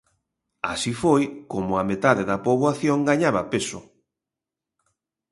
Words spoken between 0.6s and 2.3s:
Así foi como a metade